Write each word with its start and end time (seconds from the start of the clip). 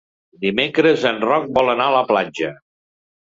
Dimecres 0.45 1.03
en 1.09 1.19
Roc 1.25 1.45
vol 1.59 1.71
anar 1.75 1.87
a 1.91 1.95
la 1.99 2.03
platja. 2.13 2.49